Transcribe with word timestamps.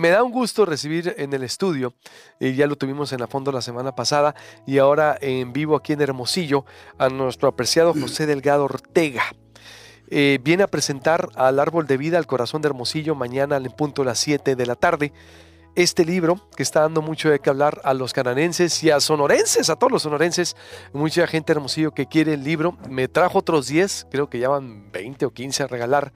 Me 0.00 0.08
da 0.08 0.22
un 0.22 0.32
gusto 0.32 0.64
recibir 0.64 1.14
en 1.18 1.34
el 1.34 1.42
estudio, 1.42 1.92
y 2.38 2.54
ya 2.54 2.66
lo 2.66 2.76
tuvimos 2.76 3.12
en 3.12 3.20
la 3.20 3.26
fondo 3.26 3.52
la 3.52 3.60
semana 3.60 3.94
pasada 3.94 4.34
y 4.66 4.78
ahora 4.78 5.18
en 5.20 5.52
vivo 5.52 5.76
aquí 5.76 5.92
en 5.92 6.00
Hermosillo, 6.00 6.64
a 6.96 7.10
nuestro 7.10 7.50
apreciado 7.50 7.92
José 7.92 8.24
Delgado 8.24 8.64
Ortega. 8.64 9.24
Eh, 10.08 10.38
viene 10.42 10.62
a 10.62 10.68
presentar 10.68 11.28
al 11.34 11.60
Árbol 11.60 11.86
de 11.86 11.98
Vida 11.98 12.16
al 12.16 12.26
Corazón 12.26 12.62
de 12.62 12.68
Hermosillo 12.68 13.14
mañana 13.14 13.58
en 13.58 13.70
punto 13.72 14.00
a 14.00 14.06
las 14.06 14.18
7 14.20 14.56
de 14.56 14.64
la 14.64 14.74
tarde. 14.74 15.12
Este 15.74 16.06
libro 16.06 16.48
que 16.56 16.62
está 16.62 16.80
dando 16.80 17.02
mucho 17.02 17.28
de 17.28 17.38
qué 17.38 17.50
hablar 17.50 17.82
a 17.84 17.92
los 17.92 18.14
cananenses 18.14 18.82
y 18.82 18.90
a 18.90 19.00
sonorenses, 19.00 19.68
a 19.68 19.76
todos 19.76 19.92
los 19.92 20.04
sonorenses, 20.04 20.56
mucha 20.94 21.26
gente 21.26 21.52
Hermosillo 21.52 21.92
que 21.92 22.06
quiere 22.06 22.32
el 22.32 22.42
libro. 22.42 22.78
Me 22.88 23.06
trajo 23.06 23.40
otros 23.40 23.66
10, 23.66 24.06
creo 24.10 24.30
que 24.30 24.38
ya 24.38 24.48
van 24.48 24.90
20 24.92 25.26
o 25.26 25.30
15 25.30 25.64
a 25.64 25.66
regalar, 25.66 26.14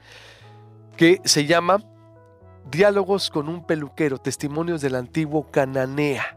que 0.96 1.20
se 1.26 1.44
llama 1.44 1.84
Diálogos 2.70 3.30
con 3.30 3.48
un 3.48 3.64
peluquero, 3.64 4.18
testimonios 4.18 4.80
del 4.80 4.94
antiguo 4.94 5.50
Cananea, 5.50 6.36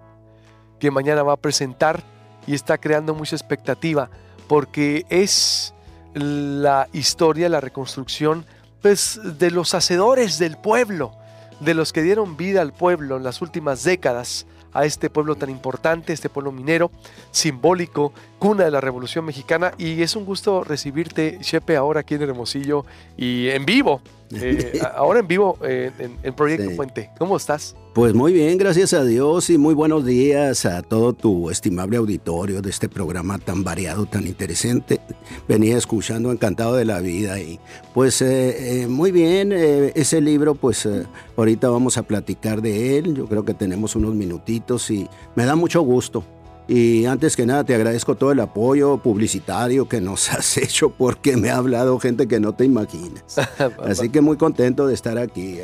que 0.80 0.92
mañana 0.92 1.24
va 1.24 1.34
a 1.34 1.38
presentar 1.38 2.04
y 2.46 2.54
está 2.54 2.78
creando 2.78 3.16
mucha 3.16 3.36
expectativa 3.36 4.10
porque 4.48 5.06
es 5.10 5.74
la 6.14 6.88
historia, 6.94 7.50
la 7.50 7.62
reconstrucción 7.62 8.46
pues, 8.82 9.20
de 9.24 9.52
los 9.52 9.74
hacedores 9.74 10.40
del 10.40 10.58
pueblo, 10.58 11.12
de 11.60 11.74
los 11.74 11.94
que 11.94 12.02
dieron 12.02 12.38
vida 12.38 12.62
al 12.62 12.74
pueblo 12.74 13.18
en 13.18 13.24
las 13.24 13.42
últimas 13.42 13.84
décadas, 13.84 14.46
a 14.78 14.86
este 14.86 15.10
pueblo 15.10 15.36
tan 15.36 15.50
importante, 15.50 16.14
este 16.14 16.30
pueblo 16.30 16.52
minero, 16.52 16.92
simbólico, 17.32 18.14
cuna 18.38 18.66
de 18.66 18.72
la 18.72 18.80
Revolución 18.80 19.26
Mexicana. 19.26 19.74
Y 19.80 20.04
es 20.04 20.16
un 20.16 20.24
gusto 20.24 20.64
recibirte, 20.64 21.40
Chepe, 21.42 21.76
ahora 21.76 22.02
aquí 22.02 22.14
en 22.14 22.22
Hermosillo 22.22 22.86
y 23.18 23.50
en 23.50 23.66
vivo. 23.66 24.02
Eh, 24.32 24.80
ahora 24.96 25.20
en 25.20 25.28
vivo 25.28 25.58
eh, 25.64 25.92
en, 26.22 26.34
Proyecto 26.36 26.76
Puente. 26.76 27.10
¿Cómo 27.18 27.38
estás? 27.38 27.76
Pues 27.98 28.14
muy 28.14 28.32
bien, 28.32 28.60
gracias 28.60 28.94
a 28.94 29.04
Dios 29.04 29.50
y 29.50 29.58
muy 29.58 29.74
buenos 29.74 30.06
días 30.06 30.68
a 30.68 30.84
todo 30.84 31.14
tu 31.14 31.50
estimable 31.50 31.98
auditorio 31.98 32.62
de 32.62 32.70
este 32.70 32.88
programa 32.88 33.40
tan 33.40 33.64
variado, 33.64 34.06
tan 34.06 34.28
interesante. 34.28 35.02
Venía 35.48 35.80
escuchando 35.80 36.32
encantado 36.32 36.76
de 36.76 36.86
la 36.86 37.00
vida 37.00 37.40
y 37.40 37.60
pues 37.96 38.22
eh, 38.22 38.86
muy 38.88 39.12
bien, 39.12 39.52
ese 39.52 40.22
libro 40.22 40.54
pues 40.54 40.88
ahorita 41.36 41.70
vamos 41.70 41.98
a 41.98 42.04
platicar 42.04 42.62
de 42.62 43.00
él, 43.00 43.16
yo 43.16 43.26
creo 43.26 43.44
que 43.44 43.56
tenemos 43.56 43.96
unos 43.96 44.14
minutitos 44.14 44.92
y 44.92 45.10
me 45.34 45.46
da 45.46 45.56
mucho 45.56 45.82
gusto 45.82 46.24
y 46.68 47.06
antes 47.06 47.36
que 47.36 47.48
nada 47.48 47.64
te 47.64 47.74
agradezco 47.74 48.14
todo 48.14 48.32
el 48.32 48.42
apoyo 48.42 48.98
publicitario 48.98 49.90
que 49.90 50.02
nos 50.02 50.32
has 50.32 50.56
hecho 50.58 50.92
porque 50.92 51.36
me 51.36 51.50
ha 51.50 51.58
hablado 51.58 51.98
gente 51.98 52.28
que 52.28 52.40
no 52.40 52.54
te 52.54 52.64
imaginas. 52.64 53.40
Así 53.84 54.10
que 54.10 54.22
muy 54.22 54.38
contento 54.38 54.86
de 54.86 54.94
estar 54.94 55.18
aquí. 55.18 55.62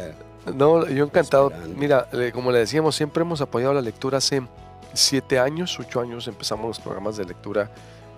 No, 0.53 0.87
yo 0.87 1.05
encantado. 1.05 1.51
Mira, 1.75 2.07
como 2.33 2.51
le 2.51 2.59
decíamos, 2.59 2.95
siempre 2.95 3.21
hemos 3.21 3.41
apoyado 3.41 3.73
la 3.73 3.81
lectura 3.81 4.17
hace 4.17 4.41
siete 4.93 5.39
años, 5.39 5.77
ocho 5.79 6.01
años 6.01 6.27
empezamos 6.27 6.67
los 6.67 6.79
programas 6.79 7.17
de 7.17 7.25
lectura 7.25 7.71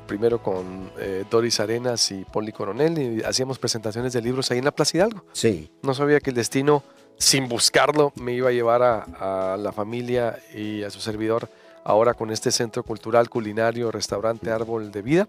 primero 0.08 0.42
con 0.42 0.92
eh, 1.00 1.24
Doris 1.32 1.60
Arenas 1.60 2.12
y 2.12 2.26
Poli 2.26 2.52
Coronel 2.52 2.98
y 3.00 3.24
hacíamos 3.24 3.58
presentaciones 3.58 4.14
de 4.14 4.22
libros 4.22 4.52
ahí 4.52 4.60
en 4.60 4.66
la 4.66 4.72
Plaza 4.72 4.98
Hidalgo. 4.98 5.24
Sí. 5.32 5.72
No 5.82 5.94
sabía 5.94 6.20
que 6.20 6.30
el 6.30 6.36
destino, 6.36 6.84
sin 7.18 7.48
buscarlo, 7.48 8.14
me 8.16 8.34
iba 8.34 8.50
a 8.50 8.52
llevar 8.52 8.84
a, 8.84 9.54
a 9.54 9.58
la 9.58 9.72
familia 9.72 10.38
y 10.54 10.84
a 10.84 10.92
su 10.92 11.00
servidor 11.00 11.50
ahora 11.84 12.14
con 12.14 12.32
este 12.32 12.52
centro 12.52 12.84
cultural, 12.84 13.30
culinario, 13.30 13.92
restaurante 13.92 14.52
Árbol 14.52 14.92
de 14.92 15.02
Vida. 15.02 15.28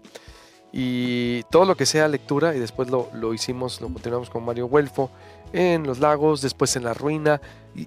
Y 0.73 1.43
todo 1.43 1.65
lo 1.65 1.75
que 1.75 1.85
sea 1.85 2.07
lectura, 2.07 2.55
y 2.55 2.59
después 2.59 2.89
lo, 2.89 3.33
hicimos, 3.33 3.79
lo 3.79 3.87
continuamos 3.87 4.29
con 4.29 4.43
Mario 4.43 4.65
Huelfo 4.65 5.09
en 5.53 5.85
Los 5.85 5.99
Lagos, 5.99 6.41
después 6.41 6.75
en 6.75 6.83
La 6.83 6.93
Ruina. 6.93 7.41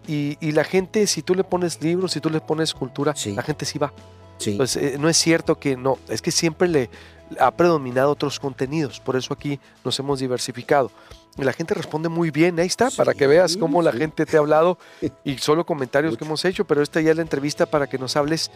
Y, 0.07 0.37
la 0.53 0.65
gente, 0.65 1.07
si 1.07 1.23
tú 1.23 1.35
le 1.35 1.45
pones 1.45 1.83
libros, 1.83 2.13
si 2.13 2.21
tú 2.21 2.31
le 2.31 2.41
pones 2.41 2.75
cultura, 2.75 3.15
la 3.35 3.43
gente 3.43 3.65
sí 3.65 3.79
va. 3.79 3.93
Sí. 4.39 4.55
Pues 4.57 4.79
no 4.99 5.09
es 5.09 5.17
cierto 5.17 5.59
que 5.59 5.77
no, 5.77 5.99
es 6.09 6.23
que 6.23 6.31
siempre 6.31 6.69
le 6.69 6.91
ha 7.39 7.51
predominado 7.51 8.11
otros 8.11 8.41
contenidos, 8.41 9.01
por 9.01 9.17
eso 9.17 9.35
aquí 9.35 9.61
nos 9.85 9.99
hemos 9.99 10.21
diversificado. 10.21 10.91
Y 11.39 11.45
la 11.45 11.53
gente 11.53 11.75
responde 11.75 12.09
muy 12.09 12.31
bien, 12.31 12.59
ahí 12.59 12.67
está, 12.67 12.91
para 12.91 13.15
que 13.15 13.27
veas 13.27 13.57
cómo 13.57 13.83
la 13.83 13.93
gente 13.93 14.27
te 14.27 14.37
ha 14.37 14.41
hablado 14.41 14.79
y 15.25 15.39
solo 15.39 15.65
comentarios 15.65 16.17
que 16.17 16.25
hemos 16.25 16.45
hecho, 16.45 16.65
pero 16.65 16.83
esta 16.83 17.01
ya 17.01 17.13
es 17.13 17.17
la 17.17 17.23
entrevista 17.23 17.67
para 17.67 17.87
que 17.87 17.99
nos 17.99 18.17
hables 18.17 18.51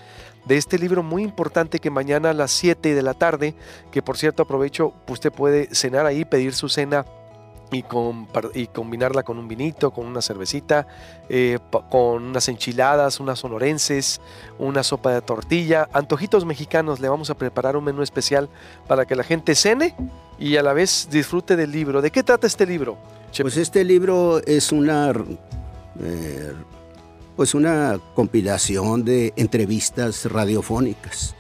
de 0.47 0.57
este 0.57 0.79
libro 0.79 1.03
muy 1.03 1.23
importante 1.23 1.79
que 1.79 1.91
mañana 1.91 2.31
a 2.31 2.35
las 2.35 2.51
7 2.51 2.95
de 2.95 3.03
la 3.03 3.15
tarde, 3.15 3.55
que 3.93 4.03
por 4.03 4.19
cierto 4.19 4.43
aprovecho, 4.43 4.93
usted 5.09 5.33
puede 5.33 5.73
cenar 5.75 6.05
ahí, 6.05 6.25
pedir 6.25 6.53
su 6.55 6.69
cena 6.69 7.07
y, 7.75 8.67
combinarla 8.69 9.23
con 9.23 9.39
un 9.39 9.49
vinito, 9.49 9.91
con 9.91 10.07
una 10.07 10.23
cervecita, 10.23 10.87
eh, 11.29 11.59
con 11.91 12.25
unas 12.25 12.49
enchiladas, 12.49 13.21
unas 13.21 13.39
sonorenses, 13.41 14.21
una 14.59 14.83
sopa 14.83 15.13
de 15.13 15.21
tortilla, 15.21 15.89
antojitos 15.93 16.45
mexicanos. 16.45 17.01
Le 17.01 17.09
vamos 17.09 17.31
a 17.31 17.35
preparar 17.35 17.77
un 17.77 17.85
menú 17.85 18.03
especial 18.03 18.49
para 18.87 19.07
que 19.07 19.17
la 19.17 19.25
gente 19.25 19.55
cene 19.55 19.95
y 20.39 20.57
a 20.57 20.63
la 20.63 20.73
vez 20.73 21.09
disfrute 21.11 21.57
del 21.57 21.73
libro. 21.73 22.01
¿De 22.01 22.11
qué 22.11 22.23
trata 22.23 22.47
este 22.47 22.67
libro? 22.67 22.97
Pues 23.37 23.57
este 23.57 23.85
libro 23.85 24.41
es 24.47 24.71
una, 24.71 25.13
eh, 26.01 26.53
pues 27.37 27.55
una 27.55 27.99
compilación 28.15 29.05
de 29.05 29.33
entrevistas 29.37 30.31
radiofónicas. 30.31 31.35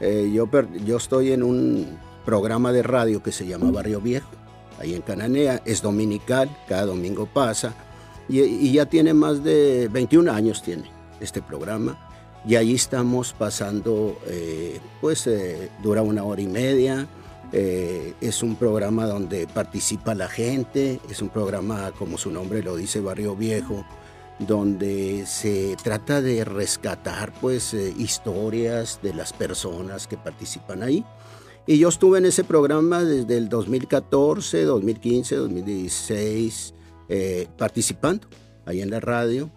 Eh, 0.00 0.30
yo, 0.32 0.48
yo 0.84 0.96
estoy 0.96 1.32
en 1.32 1.42
un 1.42 1.98
programa 2.24 2.72
de 2.72 2.82
radio 2.82 3.22
que 3.22 3.32
se 3.32 3.46
llama 3.46 3.70
Barrio 3.70 4.00
Viejo 4.00 4.28
ahí 4.80 4.94
en 4.94 5.02
Cananea, 5.02 5.62
es 5.64 5.82
dominical, 5.82 6.48
cada 6.66 6.86
domingo 6.86 7.26
pasa, 7.26 7.74
y, 8.28 8.72
ya 8.72 8.86
tiene 8.86 9.12
más 9.12 9.44
de 9.44 9.88
21 9.88 10.30
años 10.32 10.62
tiene 10.62 10.84
este 11.20 11.42
programa, 11.42 11.98
y 12.46 12.56
ahí 12.56 12.74
estamos 12.74 13.34
pasando, 13.34 14.16
eh, 14.26 14.80
pues 15.00 15.26
eh, 15.26 15.70
dura 15.82 16.02
una 16.02 16.24
hora 16.24 16.40
y 16.40 16.46
media, 16.46 17.06
eh, 17.52 18.14
es 18.20 18.42
un 18.42 18.56
programa 18.56 19.06
donde 19.06 19.46
participa 19.46 20.14
la 20.14 20.28
gente, 20.28 21.00
es 21.10 21.20
un 21.20 21.28
programa, 21.28 21.92
como 21.98 22.16
su 22.16 22.30
nombre 22.30 22.62
lo 22.62 22.76
dice, 22.76 23.00
Barrio 23.00 23.36
Viejo, 23.36 23.84
donde 24.38 25.24
se 25.26 25.76
trata 25.82 26.22
de 26.22 26.44
rescatar 26.44 27.32
pues 27.40 27.74
historias 27.74 29.00
de 29.02 29.12
las 29.12 29.34
personas 29.34 30.06
que 30.06 30.16
participan 30.16 30.82
ahí. 30.82 31.04
Y 31.70 31.78
yo 31.78 31.88
estuve 31.88 32.18
en 32.18 32.26
ese 32.26 32.42
programa 32.42 33.04
desde 33.04 33.36
el 33.36 33.48
2014, 33.48 34.64
2015, 34.64 35.36
2016, 35.36 36.74
participando 37.56 38.26
ahí 38.66 38.82
en 38.82 38.90
la 38.90 38.98
radio. 38.98 39.52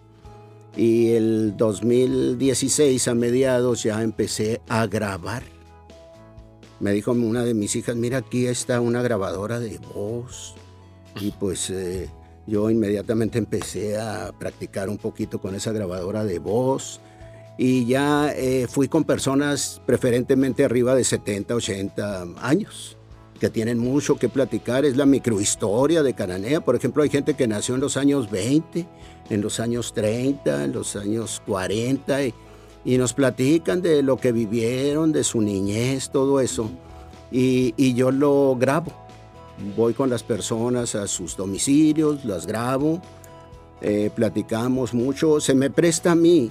Y 0.76 1.10
el 1.10 1.56
2016 1.56 3.08
a 3.08 3.14
mediados 3.16 3.82
ya 3.82 4.00
empecé 4.00 4.60
a 4.68 4.86
grabar. 4.86 5.42
Me 6.78 6.92
dijo 6.92 7.10
una 7.10 7.42
de 7.42 7.52
mis 7.52 7.74
hijas, 7.74 7.96
mira, 7.96 8.18
aquí 8.18 8.46
está 8.46 8.80
una 8.80 9.02
grabadora 9.02 9.58
de 9.58 9.76
voz. 9.78 10.54
Y 11.20 11.32
pues 11.32 11.68
eh, 11.70 12.08
yo 12.46 12.70
inmediatamente 12.70 13.38
empecé 13.38 13.98
a 13.98 14.30
practicar 14.38 14.88
un 14.88 14.98
poquito 14.98 15.40
con 15.40 15.56
esa 15.56 15.72
grabadora 15.72 16.24
de 16.24 16.38
voz 16.38 17.00
y 17.56 17.86
ya 17.86 18.32
eh, 18.32 18.66
fui 18.68 18.88
con 18.88 19.04
personas 19.04 19.80
preferentemente 19.86 20.64
arriba 20.64 20.94
de 20.94 21.04
70, 21.04 21.54
80 21.54 22.26
años 22.40 22.96
que 23.38 23.50
tienen 23.50 23.78
mucho 23.78 24.16
que 24.16 24.28
platicar. 24.28 24.84
Es 24.84 24.96
la 24.96 25.06
microhistoria 25.06 26.02
de 26.02 26.14
Cananea. 26.14 26.64
Por 26.64 26.76
ejemplo, 26.76 27.02
hay 27.02 27.10
gente 27.10 27.34
que 27.34 27.46
nació 27.46 27.74
en 27.74 27.80
los 27.80 27.96
años 27.96 28.30
20, 28.30 28.86
en 29.30 29.40
los 29.40 29.60
años 29.60 29.92
30, 29.92 30.64
en 30.64 30.72
los 30.72 30.96
años 30.96 31.42
40 31.46 32.24
y, 32.24 32.34
y 32.84 32.98
nos 32.98 33.12
platican 33.12 33.82
de 33.82 34.02
lo 34.02 34.16
que 34.16 34.32
vivieron, 34.32 35.12
de 35.12 35.24
su 35.24 35.40
niñez, 35.40 36.10
todo 36.10 36.40
eso. 36.40 36.70
Y, 37.30 37.74
y 37.76 37.94
yo 37.94 38.10
lo 38.10 38.56
grabo. 38.56 38.92
Voy 39.76 39.94
con 39.94 40.10
las 40.10 40.24
personas 40.24 40.96
a 40.96 41.06
sus 41.06 41.36
domicilios, 41.36 42.24
las 42.24 42.46
grabo, 42.46 43.00
eh, 43.80 44.10
platicamos 44.14 44.92
mucho. 44.92 45.40
Se 45.40 45.54
me 45.54 45.70
presta 45.70 46.12
a 46.12 46.14
mí 46.16 46.50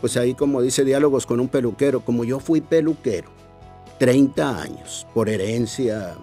pues 0.00 0.16
ahí 0.16 0.34
como 0.34 0.62
dice 0.62 0.84
diálogos 0.84 1.26
con 1.26 1.40
un 1.40 1.48
peluquero, 1.48 2.00
como 2.00 2.24
yo 2.24 2.40
fui 2.40 2.60
peluquero, 2.60 3.28
30 3.98 4.62
años, 4.62 5.06
por 5.12 5.28
herencia 5.28 6.16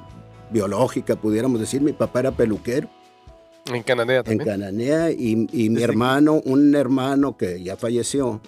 biológica, 0.49 1.15
pudiéramos 1.15 1.59
decir, 1.59 1.81
mi 1.81 1.93
papá 1.93 2.21
era 2.21 2.31
peluquero. 2.31 2.89
En 3.71 3.83
Cananea 3.83 4.23
también. 4.23 4.41
En 4.41 4.47
Cananea 4.47 5.11
y, 5.11 5.35
mi 5.35 5.83
hermano, 5.83 6.41
un 6.45 6.73
hermano 6.73 7.37
que 7.37 7.61
ya 7.61 7.75
falleció, 7.75 8.41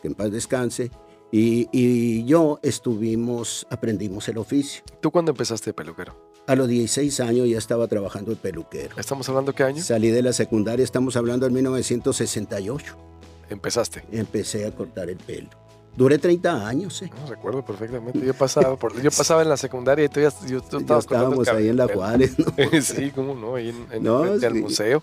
que 0.00 0.08
en 0.08 0.14
paz 0.14 0.30
descanse, 0.30 0.90
y, 1.32 1.68
y, 1.72 2.24
yo 2.24 2.58
estuvimos, 2.62 3.66
aprendimos 3.70 4.28
el 4.28 4.38
oficio. 4.38 4.82
¿Tú 5.00 5.10
cuándo 5.10 5.32
empezaste 5.32 5.70
de 5.70 5.74
peluquero? 5.74 6.16
A 6.46 6.54
los 6.54 6.68
16 6.68 7.20
años 7.20 7.48
ya 7.48 7.58
estaba 7.58 7.86
trabajando 7.88 8.30
de 8.30 8.36
peluquero. 8.36 8.96
¿Estamos 8.96 9.28
hablando 9.28 9.54
qué 9.54 9.64
año? 9.64 9.82
Salí 9.82 10.10
de 10.10 10.22
la 10.22 10.32
secundaria, 10.32 10.84
estamos 10.84 11.16
hablando 11.16 11.44
del 11.44 11.52
1968 11.54 12.96
empezaste? 13.50 14.04
Empecé 14.12 14.66
a 14.66 14.72
cortar 14.72 15.10
el 15.10 15.16
pelo. 15.16 15.48
Duré 15.96 16.18
30 16.18 16.68
años, 16.68 17.02
¿eh? 17.02 17.10
No, 17.20 17.28
recuerdo 17.28 17.64
perfectamente. 17.64 18.20
Yo 18.24 18.32
pasaba, 18.32 18.76
por, 18.76 19.00
yo 19.02 19.10
pasaba 19.10 19.42
en 19.42 19.48
la 19.48 19.56
secundaria 19.56 20.04
y 20.04 20.08
tú, 20.08 20.20
ya, 20.20 20.28
estábamos 20.28 21.48
ahí 21.48 21.68
en 21.68 21.76
la 21.76 21.88
Juárez, 21.88 22.38
¿no? 22.38 22.46
sí, 22.82 23.10
cómo 23.10 23.34
no, 23.34 23.56
ahí 23.56 23.70
en, 23.70 24.06
el 24.44 24.54
museo. 24.54 25.02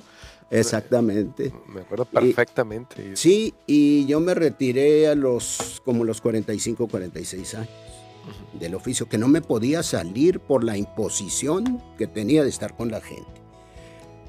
Exactamente. 0.49 1.51
Me 1.67 1.81
acuerdo 1.81 2.05
perfectamente. 2.05 3.15
sí, 3.17 3.53
y 3.67 4.05
yo 4.05 4.21
me 4.21 4.33
retiré 4.33 5.07
a 5.09 5.15
los 5.15 5.81
como 5.83 6.05
los 6.05 6.21
45, 6.21 6.87
46 6.87 7.55
años 7.55 7.69
del 8.53 8.75
oficio, 8.75 9.07
que 9.07 9.17
no 9.17 9.27
me 9.27 9.41
podía 9.41 9.83
salir 9.83 10.39
por 10.39 10.63
la 10.63 10.77
imposición 10.77 11.81
que 11.97 12.07
tenía 12.07 12.43
de 12.43 12.49
estar 12.49 12.75
con 12.75 12.89
la 12.89 13.01
gente. 13.01 13.44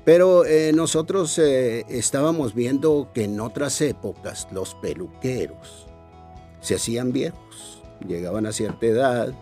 Pero 0.07 0.45
eh, 0.45 0.71
nosotros 0.73 1.37
eh, 1.41 1.85
estábamos 1.89 2.55
viendo 2.55 3.09
que 3.13 3.25
en 3.25 3.41
otras 3.41 3.81
épocas 3.81 4.47
los 4.53 4.77
peluqueros 4.77 5.89
se 6.61 6.77
hacían 6.77 7.13
viejos, 7.13 7.83
llegaban 8.07 8.47
a 8.47 8.53
cierta 8.53 8.87
edad, 8.87 9.35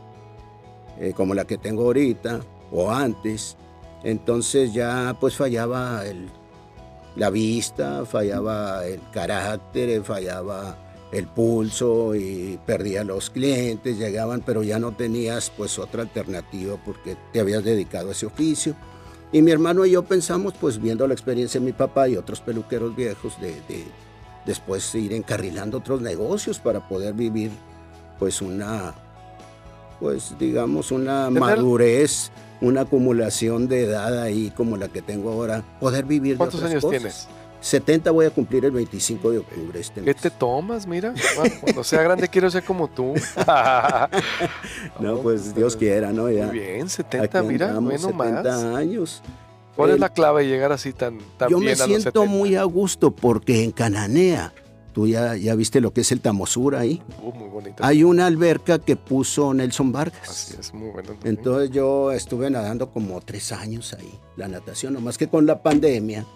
eh, 0.99 1.12
como 1.14 1.34
la 1.34 1.44
que 1.44 1.58
tengo 1.58 1.82
ahorita, 1.82 2.40
o 2.72 2.90
antes, 2.90 3.58
entonces 4.05 4.72
ya 4.72 5.14
pues 5.20 5.37
fallaba 5.37 6.06
el, 6.06 6.31
la 7.14 7.28
vista, 7.28 8.06
fallaba 8.06 8.87
el 8.87 9.02
carácter, 9.12 10.02
fallaba 10.02 10.78
el 11.12 11.26
pulso 11.26 12.14
y 12.14 12.58
perdía 12.64 13.05
los 13.05 13.28
clientes, 13.28 13.99
llegaban, 13.99 14.40
pero 14.40 14.62
ya 14.62 14.78
no 14.78 14.96
tenías 14.96 15.50
pues 15.55 15.78
otra 15.78 16.00
alternativa 16.00 16.78
porque 16.82 17.19
te 17.34 17.40
habías 17.40 17.64
dedicado 17.64 18.08
a 18.08 18.12
ese 18.12 18.25
oficio. 18.25 18.75
Y 19.34 19.42
mi 19.42 19.50
hermano 19.50 19.84
y 19.84 19.90
yo 19.90 20.04
pensamos, 20.04 20.54
pues 20.60 20.81
viendo 20.81 21.08
la 21.08 21.12
experiencia 21.12 21.58
de 21.58 21.66
mi 21.66 21.72
papá 21.72 22.08
y 22.08 22.16
otros 22.16 22.40
peluqueros 22.40 22.94
viejos, 22.94 23.40
de, 23.40 23.48
de 23.69 23.84
después 24.46 24.94
ir 24.94 25.12
encarrilando 25.12 25.78
otros 25.78 26.00
negocios 26.00 26.60
para 26.60 26.86
poder 26.88 27.14
vivir 27.14 27.50
pues 28.20 28.40
una, 28.40 28.94
pues 29.98 30.36
digamos, 30.38 30.92
una 30.92 31.31
madurez, 31.31 32.31
una 32.60 32.82
acumulación 32.82 33.66
de 33.66 33.86
edad 33.86 34.22
ahí 34.22 34.52
como 34.56 34.76
la 34.76 34.86
que 34.86 35.02
tengo 35.02 35.32
ahora, 35.32 35.64
poder 35.80 36.04
vivir 36.04 36.37
¿Cuántos 36.37 36.60
de 36.60 36.69
años 36.69 36.88
tienes? 36.88 37.26
70 37.64 38.11
voy 38.11 38.26
a 38.26 38.31
cumplir 38.31 38.66
el 38.66 38.72
25 38.72 39.31
de 39.31 39.38
octubre 39.38 39.81
este 39.81 40.02
mes. 40.02 40.14
¿Qué 40.14 40.28
te 40.28 40.31
tomas? 40.31 40.87
Mira, 40.87 41.14
cuando 41.62 41.82
sea 41.82 42.02
grande 42.02 42.28
quiero 42.28 42.50
ser 42.50 42.62
como 42.62 42.88
tú. 42.88 43.14
no, 45.00 45.16
pues 45.20 45.55
Dios 45.55 45.75
quiera, 45.75 46.12
¿no? 46.12 46.31
Ya. 46.31 46.49
Muy 46.49 46.58
bien, 46.58 46.90
70, 46.90 47.43
mira, 47.43 47.81
menos 47.81 48.02
70 48.02 48.76
años. 48.76 49.22
¿Cuál 49.75 49.93
es 49.93 49.99
la 49.99 50.11
clave 50.11 50.43
de 50.43 50.50
llegar 50.50 50.72
así 50.72 50.93
tan, 50.93 51.19
tan 51.38 51.49
yo 51.49 51.58
bien 51.58 51.75
Yo 51.75 51.88
me 51.88 52.00
siento 52.00 52.26
muy 52.26 52.55
a 52.55 52.64
gusto 52.64 53.11
porque 53.11 53.64
en 53.64 53.72
Cananea, 53.72 54.52
tú 54.93 55.08
ya, 55.08 55.34
ya 55.34 55.55
viste 55.55 55.81
lo 55.81 55.90
que 55.90 56.02
es 56.02 56.12
el 56.12 56.20
Tamosura 56.20 56.81
ahí. 56.81 57.02
Uh, 57.22 57.32
muy 57.32 57.49
bonito. 57.49 57.82
Hay 57.82 58.05
una 58.05 58.26
alberca 58.26 58.78
que 58.78 58.94
puso 58.94 59.55
Nelson 59.55 59.90
Vargas. 59.90 60.28
Así 60.28 60.55
es, 60.61 60.75
muy 60.75 60.90
bueno. 60.90 61.12
También. 61.12 61.37
Entonces 61.38 61.70
yo 61.70 62.12
estuve 62.12 62.50
nadando 62.50 62.90
como 62.90 63.22
tres 63.22 63.52
años 63.52 63.94
ahí, 63.94 64.20
la 64.37 64.49
natación, 64.49 64.93
nomás 64.93 65.16
que 65.16 65.28
con 65.28 65.46
la 65.46 65.62
pandemia 65.62 66.26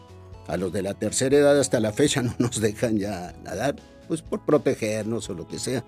a 0.49 0.57
los 0.57 0.73
de 0.73 0.83
la 0.83 0.95
tercera 0.95 1.37
edad 1.37 1.59
hasta 1.61 1.79
la 1.79 1.93
fecha 1.93 2.23
no 2.23 2.35
nos 2.39 2.61
dejan 2.61 2.99
ya 2.99 3.35
nadar, 3.45 3.77
pues 4.09 4.23
por 4.23 4.45
protegernos 4.45 5.29
o 5.31 5.35
lo 5.35 5.47
que 5.47 5.59
sea. 5.59 5.85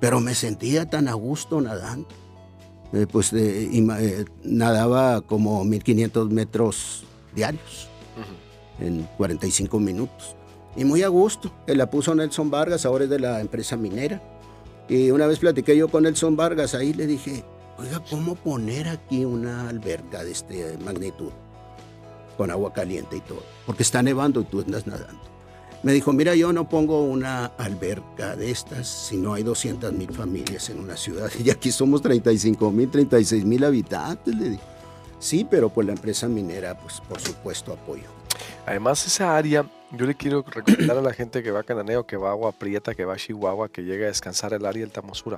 Pero 0.00 0.20
me 0.20 0.34
sentía 0.34 0.88
tan 0.88 1.08
a 1.08 1.14
gusto 1.14 1.60
nadando. 1.60 2.08
Eh, 2.92 3.06
pues 3.10 3.32
eh, 3.32 3.68
eh, 3.72 4.24
nadaba 4.44 5.20
como 5.20 5.64
1500 5.64 6.30
metros 6.30 7.04
diarios 7.34 7.88
uh 8.16 8.82
-huh. 8.82 8.86
en 8.86 9.08
45 9.16 9.80
minutos. 9.80 10.36
Y 10.76 10.84
muy 10.84 11.02
a 11.02 11.08
gusto. 11.08 11.52
La 11.66 11.90
puso 11.90 12.14
Nelson 12.14 12.50
Vargas, 12.50 12.86
ahora 12.86 13.04
es 13.04 13.10
de 13.10 13.18
la 13.18 13.40
empresa 13.40 13.76
minera. 13.76 14.22
Y 14.88 15.10
una 15.10 15.26
vez 15.26 15.38
platiqué 15.40 15.76
yo 15.76 15.88
con 15.88 16.04
Nelson 16.04 16.36
Vargas, 16.36 16.74
ahí 16.74 16.92
le 16.92 17.06
dije, 17.06 17.44
oiga, 17.78 18.00
¿cómo 18.10 18.34
poner 18.36 18.88
aquí 18.88 19.24
una 19.24 19.68
alberca 19.68 20.22
de 20.22 20.32
esta 20.32 20.54
magnitud? 20.84 21.30
Con 22.34 22.50
agua 22.50 22.72
caliente 22.72 23.16
y 23.16 23.20
todo, 23.20 23.42
porque 23.66 23.82
está 23.82 24.02
nevando 24.02 24.40
y 24.40 24.44
tú 24.44 24.60
andas 24.60 24.86
nadando. 24.86 25.34
Me 25.84 25.92
dijo, 25.92 26.14
mira, 26.14 26.34
yo 26.34 26.50
no 26.50 26.66
pongo 26.66 27.02
una 27.04 27.44
alberca 27.44 28.36
de 28.36 28.50
estas 28.50 28.88
si 28.88 29.18
no 29.18 29.34
hay 29.34 29.42
200 29.42 29.92
mil 29.92 30.10
familias 30.14 30.70
en 30.70 30.80
una 30.80 30.96
ciudad. 30.96 31.30
Y 31.44 31.50
aquí 31.50 31.70
somos 31.70 32.00
35 32.00 32.70
mil, 32.70 32.90
36 32.90 33.44
mil 33.44 33.62
habitantes. 33.62 34.34
Le 34.34 34.48
dije. 34.48 34.62
Sí, 35.18 35.46
pero 35.48 35.68
pues 35.68 35.86
la 35.86 35.92
empresa 35.92 36.26
minera, 36.26 36.78
pues 36.78 37.02
por 37.06 37.20
supuesto 37.20 37.74
apoyo. 37.74 38.04
Además, 38.64 39.06
esa 39.06 39.36
área, 39.36 39.66
yo 39.92 40.06
le 40.06 40.14
quiero 40.14 40.42
recomendar 40.42 40.96
a 40.96 41.02
la 41.02 41.12
gente 41.12 41.42
que 41.42 41.50
va 41.50 41.60
a 41.60 41.64
Cananeo, 41.64 42.06
que 42.06 42.16
va 42.16 42.30
a 42.30 42.32
Agua 42.32 42.52
Prieta, 42.52 42.94
que 42.94 43.04
va 43.04 43.12
a 43.12 43.16
Chihuahua, 43.18 43.68
que 43.68 43.82
llega 43.82 44.06
a 44.06 44.08
descansar 44.08 44.54
el 44.54 44.64
área 44.64 44.80
del 44.80 44.90
Tamosura. 44.90 45.36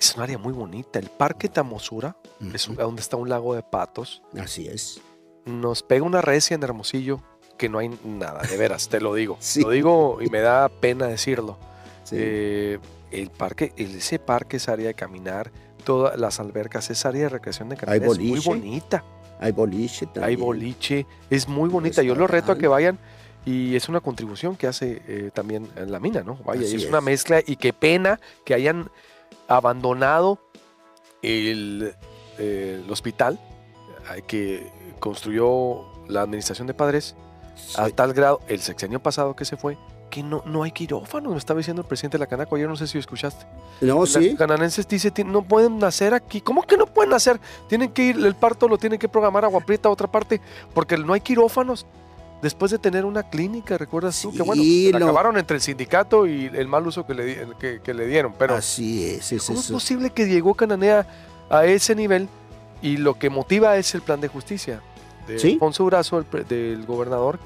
Es 0.00 0.16
un 0.16 0.22
área 0.22 0.38
muy 0.38 0.54
bonita. 0.54 0.98
El 0.98 1.10
Parque 1.10 1.50
Tamosura 1.50 2.16
uh 2.40 2.44
-huh. 2.44 2.54
es 2.54 2.74
donde 2.74 3.02
está 3.02 3.18
un 3.18 3.28
lago 3.28 3.54
de 3.54 3.62
patos. 3.62 4.22
Así 4.34 4.66
es 4.66 4.98
nos 5.44 5.82
pega 5.82 6.04
una 6.04 6.20
recia 6.20 6.54
en 6.54 6.62
Hermosillo 6.62 7.20
que 7.58 7.68
no 7.68 7.78
hay 7.78 7.90
nada, 8.04 8.42
de 8.42 8.56
veras, 8.56 8.88
te 8.88 9.00
lo 9.00 9.14
digo. 9.14 9.36
Sí. 9.40 9.62
Lo 9.62 9.70
digo 9.70 10.18
y 10.20 10.28
me 10.28 10.40
da 10.40 10.68
pena 10.68 11.06
decirlo. 11.06 11.58
Sí. 12.04 12.16
Eh, 12.18 12.78
el 13.10 13.30
parque, 13.30 13.72
ese 13.76 14.18
parque 14.18 14.56
es 14.56 14.68
área 14.68 14.88
de 14.88 14.94
caminar, 14.94 15.52
todas 15.84 16.18
las 16.18 16.40
albercas, 16.40 16.90
es 16.90 17.04
área 17.04 17.22
de 17.22 17.28
recreación 17.28 17.68
de 17.68 17.76
caminar. 17.76 18.08
Es 18.08 18.18
muy 18.18 18.40
bonita. 18.40 19.04
Hay 19.38 19.52
boliche 19.52 20.06
también. 20.06 20.24
Hay 20.24 20.36
boliche, 20.36 21.06
es 21.28 21.48
muy 21.48 21.68
bonita. 21.68 22.02
Yo 22.02 22.14
lo 22.14 22.26
reto 22.26 22.52
a 22.52 22.58
que 22.58 22.68
vayan 22.68 22.98
y 23.44 23.74
es 23.74 23.88
una 23.88 24.00
contribución 24.00 24.56
que 24.56 24.68
hace 24.68 25.02
eh, 25.08 25.30
también 25.34 25.68
la 25.74 25.98
mina, 25.98 26.22
¿no? 26.22 26.36
Vaya, 26.44 26.62
es, 26.62 26.72
es 26.72 26.86
una 26.86 27.00
mezcla 27.00 27.42
y 27.44 27.56
qué 27.56 27.72
pena 27.72 28.20
que 28.44 28.54
hayan 28.54 28.88
abandonado 29.48 30.38
el, 31.22 31.94
eh, 32.38 32.80
el 32.84 32.90
hospital, 32.90 33.38
que 34.26 34.70
construyó 34.98 35.84
la 36.08 36.22
administración 36.22 36.66
de 36.66 36.74
padres 36.74 37.14
sí. 37.56 37.74
a 37.76 37.88
tal 37.90 38.12
grado, 38.12 38.40
el 38.48 38.60
sexenio 38.60 39.00
pasado 39.00 39.34
que 39.34 39.44
se 39.44 39.56
fue, 39.56 39.76
que 40.12 40.22
no, 40.22 40.42
no 40.44 40.62
hay 40.62 40.72
quirófanos, 40.72 41.32
me 41.32 41.38
estaba 41.38 41.58
diciendo 41.58 41.80
el 41.80 41.88
presidente 41.88 42.18
de 42.18 42.20
la 42.20 42.26
Canaco, 42.26 42.54
ayer 42.54 42.68
no 42.68 42.76
sé 42.76 42.86
si 42.86 42.98
escuchaste. 42.98 43.46
No, 43.80 44.00
Los 44.00 44.12
sí. 44.12 44.36
cananenses 44.36 44.86
dice, 44.86 45.10
no 45.24 45.42
pueden 45.42 45.78
nacer 45.78 46.12
aquí. 46.12 46.42
¿Cómo 46.42 46.62
que 46.62 46.76
no 46.76 46.86
pueden 46.86 47.10
nacer? 47.10 47.40
Tienen 47.66 47.90
que 47.92 48.04
ir, 48.04 48.16
el 48.16 48.34
parto 48.34 48.68
lo 48.68 48.76
tienen 48.76 48.98
que 48.98 49.08
programar 49.08 49.44
Agua 49.44 49.60
Prieta 49.60 49.88
a 49.88 49.92
otra 49.92 50.10
parte, 50.10 50.40
porque 50.74 50.98
no 50.98 51.14
hay 51.14 51.20
quirófanos. 51.22 51.86
Después 52.42 52.72
de 52.72 52.78
tener 52.78 53.04
una 53.04 53.22
clínica, 53.22 53.78
¿recuerdas 53.78 54.16
sí, 54.16 54.28
tú? 54.28 54.34
Que 54.34 54.42
bueno, 54.42 54.62
lo... 54.98 55.04
acabaron 55.04 55.38
entre 55.38 55.56
el 55.56 55.62
sindicato 55.62 56.26
y 56.26 56.46
el 56.46 56.66
mal 56.66 56.84
uso 56.86 57.06
que 57.06 57.14
le, 57.14 57.48
que, 57.58 57.80
que 57.80 57.94
le 57.94 58.06
dieron. 58.06 58.34
Pero 58.36 58.56
Así 58.56 59.08
es, 59.08 59.30
es 59.32 59.46
¿cómo 59.46 59.60
eso. 59.60 59.68
es 59.68 59.72
posible 59.72 60.10
que 60.10 60.26
llegó 60.26 60.52
Cananea 60.54 61.06
a 61.48 61.64
ese 61.64 61.94
nivel 61.94 62.28
y 62.82 62.96
lo 62.98 63.18
que 63.18 63.30
motiva 63.30 63.76
es 63.78 63.94
el 63.94 64.02
plan 64.02 64.20
de 64.20 64.28
justicia? 64.28 64.82
de 65.26 65.38
¿Sí? 65.38 65.52
Alfonso 65.52 65.84
Brazo, 65.84 66.18
el, 66.18 66.46
del 66.48 66.84
gobernador 66.84 67.38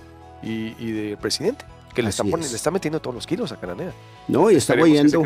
y, 0.43 0.75
y, 0.79 0.93
del 0.93 1.17
presidente, 1.19 1.65
que 1.95 2.03
le 2.03 2.11
está, 2.11 2.23
poniendo, 2.23 2.49
le 2.49 2.57
está, 2.57 2.71
metiendo 2.71 3.01
todos 3.01 3.15
los 3.15 3.27
kilos 3.27 3.53
a 3.53 3.57
Cananea. 3.57 3.93
No, 4.29 4.51
y 4.51 4.57
estaba 4.57 4.83
oyendo, 4.83 5.25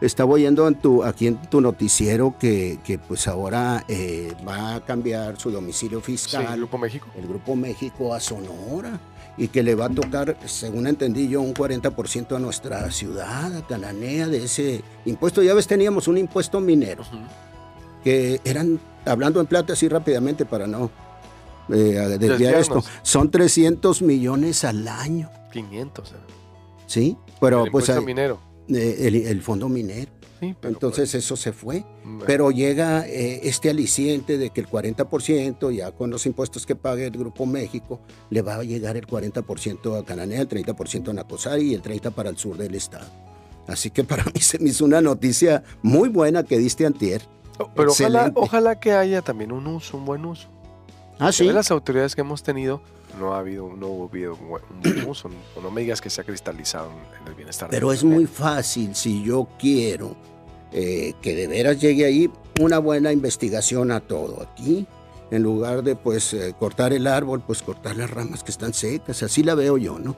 estaba 0.00 0.32
oyendo 0.32 0.68
en 0.68 0.74
tu, 0.76 1.04
aquí 1.04 1.26
en 1.26 1.36
tu 1.36 1.60
noticiero 1.60 2.36
que, 2.38 2.78
que 2.84 2.98
pues 2.98 3.26
ahora 3.28 3.84
eh, 3.88 4.32
va 4.46 4.76
a 4.76 4.84
cambiar 4.84 5.38
su 5.38 5.50
domicilio 5.50 6.00
fiscal. 6.00 6.46
Sí, 6.46 6.52
el 6.52 6.58
Grupo 6.60 6.78
México. 6.78 7.08
El 7.16 7.26
Grupo 7.26 7.56
México 7.56 8.14
a 8.14 8.20
Sonora. 8.20 8.98
Y 9.38 9.48
que 9.48 9.62
le 9.62 9.74
va 9.74 9.84
a 9.84 9.90
tocar, 9.90 10.34
según 10.46 10.86
entendí 10.86 11.28
yo, 11.28 11.42
un 11.42 11.52
40% 11.52 12.36
a 12.36 12.38
nuestra 12.38 12.90
ciudad, 12.90 13.54
a 13.54 13.66
Cananea, 13.66 14.28
de 14.28 14.44
ese 14.44 14.82
impuesto. 15.04 15.42
Ya 15.42 15.52
ves, 15.52 15.66
teníamos 15.66 16.08
un 16.08 16.16
impuesto 16.16 16.58
minero, 16.58 17.02
uh 17.02 17.16
-huh. 17.16 18.02
que 18.02 18.40
eran, 18.44 18.80
hablando 19.06 19.40
en 19.40 19.46
plata 19.46 19.72
así 19.72 19.88
rápidamente 19.88 20.44
para 20.44 20.66
no 20.66 20.90
eh, 21.68 22.16
desviar 22.18 22.54
esto. 22.56 22.82
Son 23.02 23.30
300 23.30 24.02
millones 24.02 24.64
al 24.64 24.86
año. 24.88 25.30
500. 25.52 26.10
Eh. 26.10 26.14
Sí, 26.86 27.16
pero 27.40 27.64
el 27.64 27.70
pues... 27.70 27.88
Hay, 27.90 28.04
minero. 28.04 28.38
Eh, 28.68 28.96
el, 29.00 29.14
el, 29.16 29.42
fondo 29.42 29.68
minero. 29.68 30.10
Sí, 30.40 30.54
Entonces 30.62 31.10
pues, 31.10 31.14
eso 31.14 31.36
se 31.36 31.52
fue. 31.52 31.84
Bueno. 32.04 32.24
Pero 32.26 32.50
llega 32.50 33.06
eh, 33.06 33.40
este 33.44 33.70
aliciente 33.70 34.38
de 34.38 34.50
que 34.50 34.60
el 34.60 34.68
40%, 34.68 35.74
ya 35.74 35.92
con 35.92 36.10
los 36.10 36.26
impuestos 36.26 36.66
que 36.66 36.76
pague 36.76 37.06
el 37.06 37.12
Grupo 37.12 37.46
México, 37.46 38.00
le 38.30 38.42
va 38.42 38.56
a 38.56 38.62
llegar 38.62 38.96
el 38.96 39.06
40% 39.06 39.98
a 39.98 40.04
Cananea, 40.04 40.42
el 40.42 40.48
30% 40.48 41.08
a 41.08 41.12
Nacosari 41.14 41.70
y 41.70 41.74
el 41.74 41.82
30% 41.82 42.12
para 42.12 42.28
el 42.28 42.36
sur 42.36 42.56
del 42.58 42.74
estado. 42.74 43.06
Así 43.66 43.90
que 43.90 44.04
para 44.04 44.24
mí 44.34 44.40
se 44.40 44.58
me 44.58 44.70
hizo 44.70 44.84
una 44.84 45.00
noticia 45.00 45.62
muy 45.82 46.08
buena 46.08 46.42
que 46.42 46.58
diste 46.58 46.86
antier. 46.86 47.22
Pero 47.74 47.90
ojalá, 47.90 48.32
ojalá, 48.34 48.80
que 48.80 48.92
haya 48.92 49.22
también 49.22 49.52
un 49.52 49.66
uso, 49.66 49.96
un 49.96 50.04
buen 50.04 50.24
uso. 50.24 50.48
Ah, 51.18 51.32
sí. 51.32 51.46
De 51.46 51.52
las 51.52 51.70
autoridades 51.70 52.14
que 52.14 52.20
hemos 52.20 52.42
tenido, 52.42 52.82
no 53.18 53.32
ha 53.34 53.38
habido, 53.38 53.72
no 53.76 54.02
ha 54.02 54.08
habido 54.08 54.34
un 54.34 54.48
buen 54.48 55.08
uso. 55.08 55.30
no 55.62 55.70
me 55.70 55.80
digas 55.80 56.00
que 56.00 56.10
se 56.10 56.20
ha 56.20 56.24
cristalizado 56.24 56.90
en 57.20 57.28
el 57.28 57.34
bienestar. 57.34 57.68
Pero 57.70 57.92
es 57.92 58.04
muy 58.04 58.26
fácil 58.26 58.94
si 58.94 59.22
yo 59.22 59.48
quiero 59.58 60.16
eh, 60.72 61.14
que 61.22 61.34
de 61.34 61.46
veras 61.46 61.80
llegue 61.80 62.04
ahí 62.04 62.30
una 62.60 62.78
buena 62.78 63.12
investigación 63.12 63.90
a 63.90 64.00
todo. 64.00 64.42
Aquí, 64.42 64.86
en 65.30 65.42
lugar 65.42 65.82
de 65.82 65.96
pues 65.96 66.34
eh, 66.34 66.54
cortar 66.58 66.92
el 66.92 67.06
árbol, 67.06 67.42
pues 67.46 67.62
cortar 67.62 67.96
las 67.96 68.10
ramas 68.10 68.42
que 68.42 68.50
están 68.50 68.74
secas. 68.74 69.22
Así 69.22 69.42
la 69.42 69.54
veo 69.54 69.78
yo, 69.78 69.98
¿no? 69.98 70.16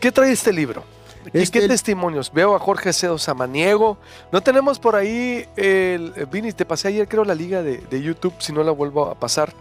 ¿Qué 0.00 0.12
trae 0.12 0.32
este 0.32 0.52
libro? 0.52 0.84
Este- 1.32 1.60
¿Qué 1.60 1.68
testimonios? 1.68 2.32
Veo 2.32 2.54
a 2.54 2.58
Jorge 2.58 2.92
Cedo 2.92 3.18
Samaniego. 3.18 3.98
No 4.32 4.40
tenemos 4.42 4.78
por 4.78 4.96
ahí 4.96 5.46
el. 5.56 6.12
Vini, 6.30 6.52
te 6.52 6.64
pasé 6.64 6.88
ayer, 6.88 7.08
creo, 7.08 7.24
la 7.24 7.34
liga 7.34 7.62
de, 7.62 7.78
de 7.78 8.02
YouTube, 8.02 8.34
si 8.38 8.52
no 8.52 8.62
la 8.62 8.72
vuelvo 8.72 9.06
a 9.06 9.14
pasar. 9.18 9.52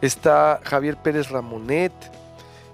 Está 0.00 0.60
Javier 0.64 0.96
Pérez 0.96 1.30
Ramonet. 1.30 1.92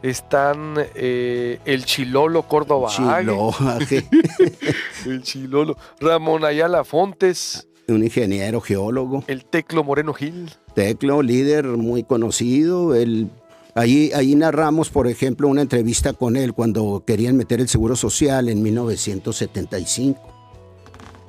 están 0.03 0.75
eh, 0.95 1.59
el 1.65 1.85
Chilolo 1.85 2.43
Córdoba. 2.45 2.89
Chilo, 2.91 3.51
el 5.07 5.23
Chilolo. 5.23 5.77
Ramón 6.01 6.45
Ayala 6.45 6.85
Fontes. 6.85 7.67
Un 7.89 8.05
ingeniero 8.05 8.61
geólogo. 8.61 9.25
El 9.27 9.45
Teclo 9.45 9.83
Moreno 9.85 10.15
Gil. 10.15 10.51
Teclo, 10.75 11.23
líder 11.23 11.65
muy 11.67 12.05
conocido. 12.05 12.95
El, 12.95 13.31
ahí, 13.75 14.11
ahí 14.15 14.35
narramos, 14.35 14.91
por 14.91 15.07
ejemplo, 15.07 15.49
una 15.49 15.63
entrevista 15.63 16.13
con 16.13 16.37
él 16.37 16.53
cuando 16.53 17.03
querían 17.07 17.37
meter 17.37 17.61
el 17.61 17.69
Seguro 17.69 17.97
Social 17.97 18.49
en 18.49 18.63
1975 18.63 20.31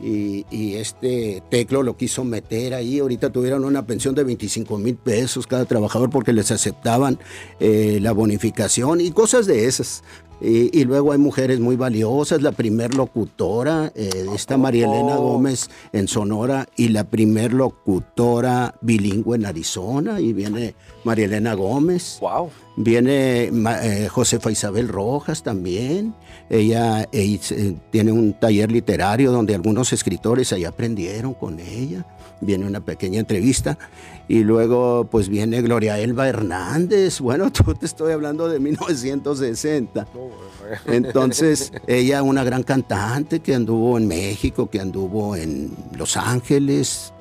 y, 0.04 0.76
este 0.76 1.44
Teclo 1.50 1.84
lo 1.84 1.96
quiso 1.96 2.24
meter 2.24 2.74
ahí. 2.74 3.00
Ahorita 3.00 3.32
tuvieron 3.32 3.64
una 3.64 3.86
pensión 3.86 4.16
de 4.16 4.24
25 4.24 4.78
mil 4.78 4.96
pesos 4.96 5.48
cada 5.48 5.66
trabajador 5.66 6.10
porque 6.10 6.34
les 6.34 6.52
aceptaban 6.52 7.20
eh, 7.60 8.00
la 8.02 8.12
bonificación 8.12 9.02
y 9.02 9.12
cosas 9.12 9.46
de 9.46 9.66
esas. 9.68 10.04
Y, 10.44 10.84
luego 10.86 11.12
hay 11.12 11.20
mujeres 11.20 11.60
muy 11.60 11.76
valiosas, 11.76 12.42
la 12.42 12.52
primer 12.52 12.96
locutora, 12.96 13.92
eh, 13.94 14.26
esta 14.34 14.58
María 14.58 14.88
Elena 14.88 15.20
oh. 15.20 15.34
Gómez 15.34 15.70
en 15.94 16.08
Sonora 16.08 16.68
y 16.76 16.90
la 16.90 17.04
primer 17.04 17.54
locutora 17.54 18.74
bilingüe 18.82 19.36
en 19.36 19.46
Arizona, 19.46 20.20
y 20.20 20.34
viene 20.34 20.74
María 21.04 21.26
Elena 21.26 21.54
Gómez. 21.54 22.18
Wow. 22.22 22.50
Viene 22.78 23.52
eh, 23.52 24.08
Josefa 24.10 24.52
Isabel 24.52 24.88
Rojas 24.88 25.44
también. 25.44 26.16
Ella, 26.50 27.08
eh, 27.12 27.76
tiene 27.90 28.12
un 28.12 28.34
taller 28.34 28.72
literario 28.72 29.32
donde 29.32 29.56
algunos 29.56 29.92
escritores 29.92 30.54
ahí 30.54 30.64
aprendieron 30.64 31.34
con 31.34 31.60
ella. 31.60 32.06
Viene 32.40 32.66
una 32.66 32.80
pequeña 32.80 33.20
entrevista. 33.20 33.78
Y 34.28 34.44
luego 34.44 35.08
pues 35.12 35.28
viene 35.28 35.62
Gloria 35.62 36.00
Elba 36.00 36.30
Hernández. 36.30 37.20
Bueno, 37.20 37.52
tú 37.52 37.74
te 37.74 37.86
estoy 37.86 38.14
hablando 38.14 38.48
de 38.48 38.60
1960. 38.60 40.08
Entonces, 40.88 41.74
ella 41.88 42.24
una 42.24 42.44
gran 42.46 42.64
cantante 42.64 43.42
que 43.42 43.54
anduvo 43.54 43.98
en 43.98 44.08
México, 44.08 44.70
que 44.70 44.80
anduvo 44.80 45.36
en 45.36 45.72
Los 45.98 46.16
Ángeles. 46.16 47.14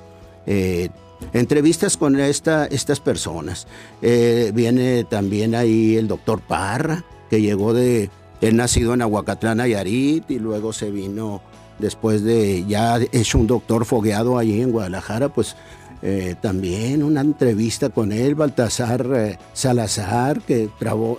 Eh, 0.47 0.91
entrevistas 1.33 1.97
con 1.97 2.19
esta, 2.19 2.67
estas 2.67 3.01
personas. 3.01 3.67
Eh, 4.03 4.53
viene 4.55 5.05
también 5.05 5.55
ahí 5.55 5.97
el 5.97 6.09
doctor 6.09 6.41
Parra, 6.41 7.05
que 7.29 7.41
llegó 7.41 7.73
de, 7.73 8.11
él 8.41 8.57
nacido 8.57 8.95
en 8.95 9.03
Aguacatlán, 9.03 9.59
Nayarit, 9.59 10.31
y 10.31 10.39
luego 10.39 10.73
se 10.73 10.91
vino 10.91 11.43
después 11.79 12.23
de 12.23 12.65
ya 12.67 12.99
hecho 13.13 13.39
un 13.39 13.47
doctor 13.47 13.85
fogueado 13.85 14.39
allí 14.39 14.61
en 14.61 14.73
Guadalajara, 14.73 15.29
pues 15.29 15.57
eh, 16.03 16.35
también 16.41 17.03
una 17.03 17.21
entrevista 17.21 17.91
con 17.91 18.13
él, 18.13 18.35
Baltasar 18.35 19.07
eh, 19.15 19.39
Salazar, 19.53 20.41
que 20.41 20.71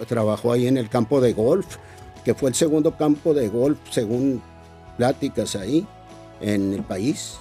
trabajó 0.07 0.51
ahí 0.51 0.67
en 0.67 0.77
el 0.77 0.89
campo 0.89 1.21
de 1.21 1.33
golf, 1.33 1.77
que 2.25 2.33
fue 2.33 2.49
el 2.49 2.55
segundo 2.55 2.97
campo 2.97 3.33
de 3.33 3.47
golf, 3.49 3.77
según 3.89 4.41
pláticas 4.97 5.55
ahí 5.55 5.85
en 6.41 6.73
el 6.73 6.83
país 6.83 7.37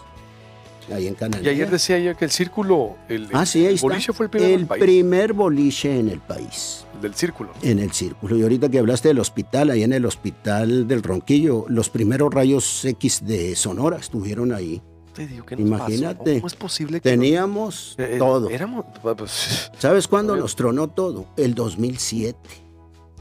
ahí 0.92 1.06
en 1.06 1.14
Canadá. 1.14 1.42
Y 1.42 1.48
ayer 1.48 1.70
decía 1.70 1.98
yo 1.98 2.16
que 2.16 2.24
el 2.24 2.30
círculo, 2.30 2.96
el, 3.08 3.28
ah, 3.32 3.44
boliche 3.80 4.12
fue 4.12 4.28
el 4.32 4.42
el 4.42 4.66
primer 4.66 5.32
boliche 5.32 5.98
en 5.98 6.08
el 6.08 6.20
país. 6.20 6.84
Del 7.00 7.14
círculo. 7.14 7.50
En 7.62 7.78
el 7.78 7.92
círculo. 7.92 8.36
Y 8.36 8.42
ahorita 8.42 8.68
que 8.68 8.78
hablaste 8.78 9.08
del 9.08 9.20
hospital, 9.20 9.70
ahí 9.70 9.82
en 9.82 9.92
el 9.92 10.04
hospital 10.04 10.86
del 10.86 11.02
Ronquillo, 11.02 11.64
los 11.68 11.88
primeros 11.88 12.32
rayos 12.32 12.84
X 12.84 13.24
de 13.24 13.56
Sonora 13.56 13.96
estuvieron 13.96 14.52
ahí. 14.52 14.82
Te 15.14 15.26
digo, 15.26 15.46
que 15.46 15.54
Imagínate. 15.54 16.34
¿Cómo 16.36 16.46
es 16.46 16.54
posible 16.54 17.00
que 17.00 17.10
Teníamos 17.10 17.94
eh, 17.98 18.14
eh, 18.14 18.18
todo. 18.18 18.50
Éramos, 18.50 18.84
pues, 19.16 19.70
¿Sabes 19.78 20.06
cuándo 20.06 20.36
nos 20.38 20.56
tronó 20.56 20.88
todo? 20.88 21.26
El 21.36 21.54
2007. 21.54 22.38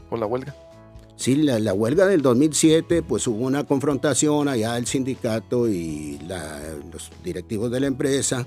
¿Con 0.08 0.20
la 0.20 0.26
huelga? 0.26 0.54
Sí, 1.20 1.36
la, 1.36 1.74
huelga 1.74 2.06
del 2.06 2.22
2007, 2.22 3.02
pues 3.02 3.26
hubo 3.26 3.44
una 3.44 3.64
confrontación 3.64 4.48
allá 4.48 4.78
el 4.78 4.86
sindicato 4.86 5.68
y 5.68 6.18
los 6.18 7.10
directivos 7.22 7.70
de 7.70 7.78
la 7.78 7.88
empresa, 7.88 8.46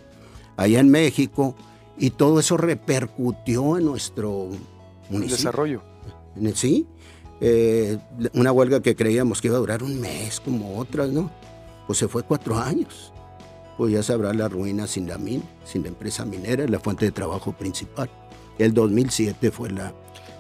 allá 0.58 0.80
en 0.80 0.90
México, 0.90 1.54
y 2.00 2.10
todo 2.10 2.40
eso 2.40 2.58
repercutió 2.58 3.78
en 3.78 3.86
nuestro 3.86 4.50
municipio. 5.12 5.38
desarrollo. 5.38 5.84
Sí, 6.56 6.88
eh, 7.42 8.00
una 8.34 8.52
huelga 8.52 8.82
que 8.82 8.96
creíamos 8.96 9.40
que 9.40 9.50
iba 9.50 9.58
a 9.58 9.60
durar 9.60 9.84
un 9.84 10.02
mes 10.02 10.40
como 10.40 10.80
otras, 10.80 11.10
¿no? 11.10 11.30
Pues 11.86 12.00
se 12.00 12.08
fue 12.08 12.24
cuatro 12.24 12.58
años. 12.58 13.14
Pues 13.78 13.94
ya 13.94 14.02
sabrá 14.02 14.34
la 14.34 14.50
ruina 14.50 14.88
sin 14.88 15.08
la 15.08 15.20
mina, 15.20 15.44
sin 15.64 15.84
la 15.84 15.90
empresa 15.90 16.26
minera, 16.26 16.68
la 16.68 16.80
fuente 16.80 17.06
de 17.06 17.12
trabajo 17.12 17.52
principal. 17.52 18.10
El 18.58 18.74
2007 18.74 19.52
fue 19.52 19.70
la... 19.70 19.94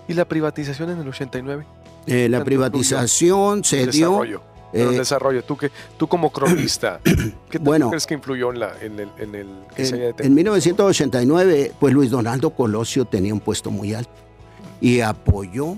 ¿Y 0.08 0.16
la 0.16 0.28
privatización 0.28 0.90
en 0.90 0.98
el 0.98 1.08
89? 1.08 1.83
Eh, 2.08 2.30
la 2.30 2.44
privatización 2.44 3.64
se 3.64 3.88
dio... 3.88 4.10
Desarrollo. 4.10 4.42
el 4.74 4.94
eh, 4.94 4.98
desarrollo, 4.98 5.44
tú, 5.44 5.58
que, 5.58 5.72
tú 5.98 6.08
como 6.08 6.32
cronista, 6.32 7.00
¿qué 7.50 7.60
crees 7.60 8.08
que 8.08 8.14
influyó 8.14 8.52
en, 8.52 8.60
la, 8.60 8.74
en 8.82 9.00
el... 9.00 9.10
En, 9.18 9.36
el 9.36 10.16
en, 10.18 10.34
1989, 10.34 11.74
pues 11.80 11.94
Luis 11.94 12.12
Donaldo 12.12 12.50
Colosio 12.52 13.06
tenía 13.06 13.34
un 13.34 13.40
puesto 13.40 13.72
muy 13.72 13.94
alto 13.94 14.12
y 14.82 15.00
apoyó 15.00 15.78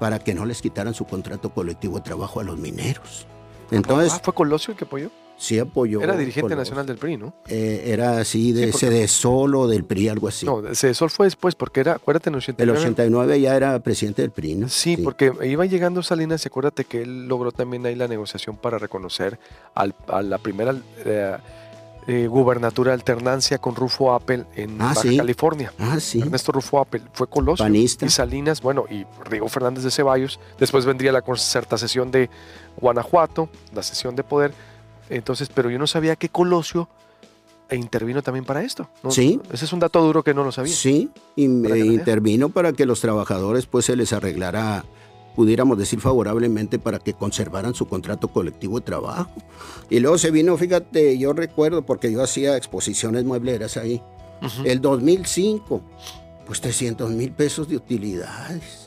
para 0.00 0.18
que 0.18 0.34
no 0.34 0.46
les 0.46 0.62
quitaran 0.62 0.94
su 0.94 1.04
contrato 1.04 1.50
colectivo 1.50 1.96
de 1.96 2.02
trabajo 2.02 2.40
a 2.40 2.44
los 2.44 2.58
mineros. 2.58 3.26
Entonces, 3.70 4.14
ah, 4.14 4.20
¿Fue 4.22 4.34
Colosio 4.34 4.72
el 4.72 4.78
que 4.78 4.84
apoyó? 4.84 5.10
Sí 5.42 5.58
apoyó. 5.58 6.00
Era 6.00 6.16
dirigente 6.16 6.54
nacional 6.54 6.86
del 6.86 6.96
PRI, 6.96 7.16
¿no? 7.16 7.34
Eh, 7.48 7.82
era 7.86 8.18
así, 8.18 8.52
de 8.52 8.72
sí, 8.72 9.08
solo 9.08 9.66
del 9.66 9.84
PRI, 9.84 10.08
algo 10.08 10.28
así. 10.28 10.46
No, 10.46 10.62
Cedesol 10.74 11.10
fue 11.10 11.26
después, 11.26 11.54
porque 11.54 11.80
era, 11.80 11.92
acuérdate, 11.94 12.30
en 12.30 12.34
el 12.34 12.38
89. 12.38 12.78
El 12.78 12.82
89 12.82 13.40
ya 13.40 13.56
era 13.56 13.78
presidente 13.80 14.22
del 14.22 14.30
PRI, 14.30 14.54
¿no? 14.54 14.68
Sí, 14.68 14.96
porque 14.96 15.32
iba 15.44 15.66
llegando 15.66 16.02
Salinas 16.02 16.44
y 16.44 16.48
acuérdate 16.48 16.84
que 16.84 17.02
él 17.02 17.26
logró 17.26 17.50
también 17.50 17.84
ahí 17.86 17.96
la 17.96 18.06
negociación 18.06 18.56
para 18.56 18.78
reconocer 18.78 19.38
al, 19.74 19.94
a 20.06 20.22
la 20.22 20.38
primera 20.38 20.76
eh, 21.04 21.36
eh, 22.06 22.26
gubernatura 22.26 22.92
alternancia 22.92 23.58
con 23.58 23.74
Rufo 23.74 24.12
Appel 24.12 24.46
en 24.54 24.80
ah, 24.80 24.92
Baja 24.94 25.08
California. 25.16 25.72
Ah, 25.78 25.98
sí. 25.98 26.20
Ernesto 26.20 26.52
Rufo 26.52 26.78
Appel 26.78 27.02
fue 27.12 27.28
Colosio. 27.28 27.64
Panista. 27.64 28.06
Y 28.06 28.10
Salinas, 28.10 28.60
bueno, 28.60 28.84
y 28.88 29.04
Rigo 29.24 29.48
Fernández 29.48 29.82
de 29.82 29.90
Ceballos. 29.90 30.38
Después 30.58 30.84
vendría 30.84 31.10
la 31.10 31.22
concertación 31.22 32.10
de 32.12 32.30
Guanajuato, 32.76 33.48
la 33.74 33.82
sesión 33.82 34.14
de 34.14 34.24
poder 34.24 34.52
entonces, 35.10 35.48
pero 35.54 35.70
yo 35.70 35.78
no 35.78 35.86
sabía 35.86 36.16
que 36.16 36.28
Colosio 36.28 36.88
intervino 37.76 38.22
también 38.22 38.44
para 38.44 38.62
esto. 38.62 38.88
Sí. 39.08 39.40
Ese 39.52 39.64
es 39.64 39.72
un 39.72 39.80
dato 39.80 40.02
duro 40.02 40.22
que 40.22 40.34
no 40.34 40.44
lo 40.44 40.52
sabía. 40.52 40.74
Sí, 40.74 41.10
y, 41.36 41.44
intervino 41.44 42.48
para 42.48 42.72
que 42.72 42.86
los 42.86 43.00
trabajadores 43.00 43.66
pues 43.66 43.86
se 43.86 43.96
les 43.96 44.12
arreglara, 44.12 44.84
pudiéramos 45.34 45.78
decir 45.78 46.00
favorablemente, 46.00 46.78
para 46.78 46.98
que 46.98 47.14
conservaran 47.14 47.74
su 47.74 47.86
contrato 47.86 48.28
colectivo 48.28 48.78
de 48.78 48.84
trabajo. 48.84 49.30
Y 49.90 50.00
luego 50.00 50.18
se 50.18 50.30
vino, 50.30 50.56
fíjate, 50.56 51.18
yo 51.18 51.32
recuerdo, 51.32 51.82
porque 51.82 52.12
yo 52.12 52.22
hacía 52.22 52.56
exposiciones 52.56 53.24
muebleras 53.24 53.76
ahí, 53.76 54.02
el 54.64 54.80
2005, 54.80 55.82
pues 56.46 56.60
300 56.60 57.10
mil 57.10 57.32
pesos 57.32 57.68
de 57.68 57.76
utilidades 57.76 58.81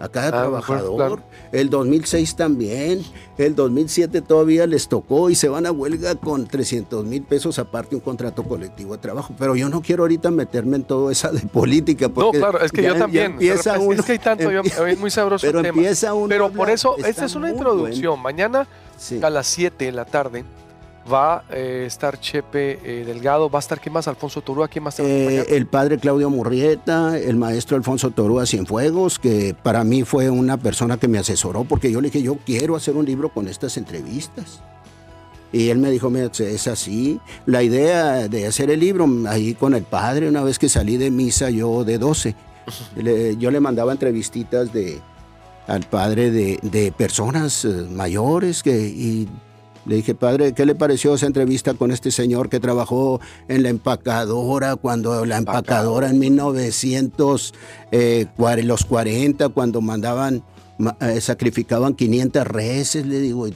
a 0.00 0.08
cada 0.08 0.28
ah, 0.28 0.30
trabajador. 0.30 1.22
El 1.52 1.70
2006 1.70 2.36
también, 2.36 3.02
el 3.38 3.54
2007 3.54 4.22
todavía 4.22 4.66
les 4.66 4.88
tocó 4.88 5.30
y 5.30 5.34
se 5.34 5.48
van 5.48 5.66
a 5.66 5.72
huelga 5.72 6.14
con 6.16 6.46
300 6.46 7.04
mil 7.04 7.22
pesos 7.22 7.58
aparte 7.58 7.94
un 7.94 8.00
contrato 8.00 8.42
colectivo 8.42 8.94
de 8.94 8.98
trabajo. 8.98 9.34
Pero 9.38 9.56
yo 9.56 9.68
no 9.68 9.80
quiero 9.82 10.04
ahorita 10.04 10.30
meterme 10.30 10.76
en 10.76 10.84
todo 10.84 11.10
esa 11.10 11.30
de 11.30 11.40
política. 11.40 12.08
Porque 12.08 12.38
no, 12.38 12.44
claro, 12.50 12.64
es 12.64 12.72
que 12.72 12.82
yo 12.82 12.96
también. 12.96 13.36
es 13.40 13.62
que 14.04 14.12
hay 14.12 14.18
tanto, 14.18 14.50
es 14.50 14.98
muy 14.98 15.10
sabroso 15.10 15.46
pero 15.46 15.60
el 15.60 15.66
tema. 15.66 15.78
Empieza 15.78 16.14
uno 16.14 16.28
pero 16.28 16.50
por 16.50 16.70
eso, 16.70 16.96
esta 16.98 17.24
es 17.24 17.34
una 17.34 17.50
introducción. 17.50 18.20
Mañana 18.20 18.66
a 19.22 19.30
las 19.30 19.46
7 19.46 19.84
de 19.84 19.92
la 19.92 20.04
tarde 20.04 20.44
va 21.10 21.36
a 21.36 21.44
eh, 21.50 21.84
estar 21.86 22.18
Chepe 22.18 22.78
eh, 22.82 23.04
Delgado, 23.04 23.50
va 23.50 23.58
a 23.58 23.60
estar, 23.60 23.80
¿quién 23.80 23.92
más? 23.92 24.08
Alfonso 24.08 24.40
Torúa, 24.40 24.68
¿quién 24.68 24.84
más? 24.84 24.98
Eh, 25.00 25.44
el 25.48 25.66
padre 25.66 25.98
Claudio 25.98 26.30
Murrieta, 26.30 27.18
el 27.18 27.36
maestro 27.36 27.76
Alfonso 27.76 28.10
Torúa 28.10 28.46
Cienfuegos, 28.46 29.18
que 29.18 29.54
para 29.62 29.84
mí 29.84 30.04
fue 30.04 30.30
una 30.30 30.56
persona 30.56 30.96
que 30.96 31.08
me 31.08 31.18
asesoró, 31.18 31.64
porque 31.64 31.90
yo 31.90 32.00
le 32.00 32.08
dije, 32.08 32.22
yo 32.22 32.36
quiero 32.44 32.76
hacer 32.76 32.96
un 32.96 33.04
libro 33.04 33.28
con 33.28 33.48
estas 33.48 33.76
entrevistas. 33.76 34.60
Y 35.52 35.68
él 35.68 35.78
me 35.78 35.90
dijo, 35.90 36.10
mira, 36.10 36.30
es 36.36 36.66
así. 36.66 37.20
La 37.46 37.62
idea 37.62 38.26
de 38.26 38.46
hacer 38.46 38.70
el 38.70 38.80
libro, 38.80 39.08
ahí 39.28 39.54
con 39.54 39.74
el 39.74 39.84
padre, 39.84 40.28
una 40.28 40.42
vez 40.42 40.58
que 40.58 40.68
salí 40.68 40.96
de 40.96 41.12
misa 41.12 41.48
yo 41.50 41.84
de 41.84 41.98
12, 41.98 42.34
yo 43.38 43.50
le 43.52 43.60
mandaba 43.60 43.92
entrevistitas 43.92 44.72
de, 44.72 45.00
al 45.68 45.84
padre 45.84 46.32
de, 46.32 46.58
de 46.60 46.90
personas 46.90 47.64
mayores 47.88 48.64
que, 48.64 48.80
y 48.80 49.28
le 49.86 49.96
dije, 49.96 50.14
padre, 50.14 50.52
¿qué 50.52 50.64
le 50.64 50.74
pareció 50.74 51.14
esa 51.14 51.26
entrevista 51.26 51.74
con 51.74 51.90
este 51.90 52.10
señor 52.10 52.48
que 52.48 52.60
trabajó 52.60 53.20
en 53.48 53.62
la 53.62 53.68
empacadora, 53.68 54.76
cuando 54.76 55.24
la 55.26 55.36
empacadora 55.36 56.08
en 56.08 56.18
1900, 56.18 57.54
eh, 57.92 58.26
los 58.62 58.84
40, 58.84 59.50
cuando 59.50 59.80
mandaban, 59.80 60.42
eh, 61.00 61.20
sacrificaban 61.20 61.94
500 61.94 62.46
reses, 62.46 63.06
le 63.06 63.20
digo, 63.20 63.46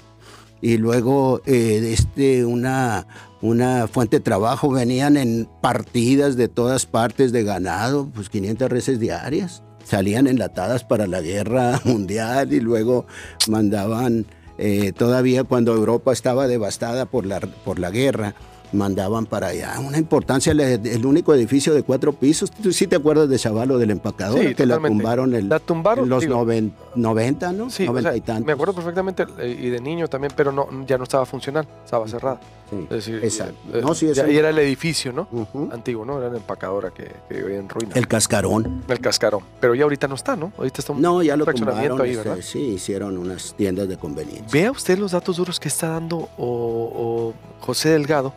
y, 0.61 0.77
luego 0.77 1.41
eh, 1.47 1.95
este, 1.97 2.45
una, 2.45 3.07
una 3.41 3.87
fuente 3.89 4.19
de 4.19 4.21
trabajo, 4.21 4.71
venían 4.71 5.17
en 5.17 5.49
partidas 5.63 6.37
de 6.37 6.49
todas 6.49 6.85
partes 6.85 7.33
de 7.33 7.45
ganado, 7.45 8.09
pues 8.15 8.29
500 8.29 8.69
reses 8.69 9.01
diarias. 9.01 9.63
salían 9.85 10.27
enlatadas 10.27 10.85
para 10.85 11.07
la 11.07 11.23
guerra 11.23 11.81
mundial 11.85 12.53
y 12.53 12.61
luego 12.61 13.07
mandaban, 13.49 14.27
eh, 14.59 14.93
todavía 14.93 15.45
cuando 15.45 15.73
Europa 15.73 16.13
estaba 16.13 16.47
devastada 16.47 17.07
por 17.07 17.25
la, 17.25 17.41
por 17.41 17.79
la 17.79 17.91
guerra, 17.91 18.35
mandaban 18.73 19.27
para 19.27 19.49
allá. 19.49 19.79
Una 19.81 19.99
importancia, 19.99 20.53
el, 20.53 21.07
único 21.07 21.35
edificio 21.35 21.75
de 21.75 21.83
cuatro 21.83 22.13
pisos. 22.13 22.51
¿Tú 22.51 22.73
sí 22.73 22.87
te 22.87 22.97
acuerdas 22.97 23.29
de 23.29 23.39
Chavalo 23.39 23.79
del 23.79 23.91
empacador? 23.91 24.55
que 24.55 24.67
la 24.67 24.79
tumbaron, 24.79 25.35
el, 25.35 25.49
la 25.49 25.59
tumbaron 25.59 26.05
en 26.05 26.11
los 26.11 26.27
90, 26.95 27.53
¿no? 27.53 27.71
Sí, 27.71 27.87
90 27.87 28.17
y 28.17 28.21
tantos. 28.21 28.47
Me 28.47 28.53
acuerdo 28.53 28.75
perfectamente, 28.75 29.27
eh, 29.39 29.57
y 29.59 29.71
de 29.71 29.81
niño 29.81 30.09
también, 30.09 30.33
pero 30.37 30.53
no, 30.53 30.69
ya 30.87 30.99
no 30.99 31.05
estaba 31.05 31.25
funcional, 31.27 31.67
estaba 31.85 32.07
cerrada. 32.09 32.41
Sí, 32.71 32.77
es 32.83 32.89
decir, 32.89 33.21
exacto. 33.23 33.57
Eh, 33.73 33.81
no, 33.83 33.95
sí, 33.95 34.07
y 34.07 34.37
era 34.37 34.51
el 34.51 34.59
edificio, 34.59 35.13
¿no? 35.13 35.29
Antiguo, 35.73 36.05
¿no? 36.05 36.19
Era 36.19 36.31
la 36.31 36.37
empacadora 36.37 36.91
que, 36.91 37.11
que 37.29 37.35
vivía 37.35 37.59
en 37.59 37.69
ruina. 37.69 37.93
El 37.95 38.07
cascarón. 38.07 38.83
El 38.89 39.01
cascarón. 39.01 39.43
Pero 39.61 39.75
ya 39.75 39.85
ahorita 39.85 40.07
no 40.09 40.17
está, 40.17 40.37
¿no? 40.37 40.53
Ahorita 40.59 40.83
está 40.83 40.93
un 40.93 41.01
No, 41.01 41.23
ya 41.23 41.37
lo 41.37 41.47
tumbaron. 41.47 42.01
Ahí, 42.01 42.13
este, 42.13 42.43
sí, 42.43 42.61
hicieron 42.61 43.17
unas 43.17 43.55
tiendas 43.55 43.89
de 43.89 43.97
conveniencia. 43.97 44.49
Vea 44.53 44.71
usted 44.71 44.99
los 44.99 45.13
datos 45.13 45.37
duros 45.37 45.59
que 45.59 45.69
está 45.69 45.89
dando 45.89 46.29
o 46.37 47.33
José 47.61 47.91
Delgado 47.91 48.35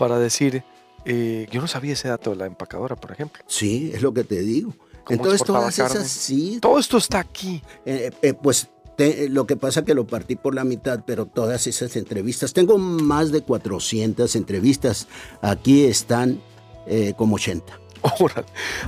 para 0.00 0.18
decir, 0.18 0.64
eh, 1.04 1.46
yo 1.52 1.60
no 1.60 1.66
sabía 1.66 1.92
ese 1.92 2.08
dato 2.08 2.30
de 2.30 2.36
la 2.36 2.46
empacadora, 2.46 2.96
por 2.96 3.12
ejemplo. 3.12 3.44
Sí, 3.46 3.90
es 3.92 4.00
lo 4.00 4.14
que 4.14 4.24
te 4.24 4.40
digo. 4.40 4.72
Entonces 5.10 5.44
todas 5.44 5.78
esas 5.78 6.08
sí. 6.08 6.58
Todo 6.58 6.78
esto 6.78 6.96
está 6.96 7.18
aquí. 7.18 7.62
Eh, 7.84 8.10
eh, 8.22 8.32
pues 8.32 8.70
lo 9.28 9.46
que 9.46 9.56
pasa 9.56 9.84
que 9.84 9.94
lo 9.94 10.06
partí 10.06 10.36
por 10.36 10.54
la 10.54 10.64
mitad, 10.64 11.04
pero 11.06 11.26
todas 11.26 11.66
esas 11.66 11.96
entrevistas, 11.96 12.54
tengo 12.54 12.78
más 12.78 13.30
de 13.30 13.42
400 13.42 14.34
entrevistas, 14.36 15.06
aquí 15.42 15.84
están 15.84 16.40
como 17.16 17.36
80. 17.36 17.79